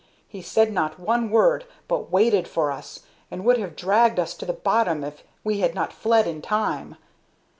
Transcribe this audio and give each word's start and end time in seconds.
He 0.27 0.41
said 0.41 0.73
not 0.73 0.99
one 0.99 1.29
word, 1.29 1.63
but 1.87 2.09
waited 2.11 2.47
for 2.47 2.71
us, 2.71 3.01
and 3.29 3.45
would 3.45 3.59
have 3.59 3.75
dragged 3.75 4.19
us 4.19 4.33
to 4.33 4.47
the 4.47 4.51
bottom 4.53 5.03
if 5.03 5.21
we 5.43 5.59
had 5.59 5.75
not 5.75 5.93
fled 5.93 6.25
in 6.25 6.41
time. 6.41 6.95